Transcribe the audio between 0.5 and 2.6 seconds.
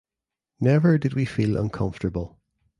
Never did we feel uncomfortable.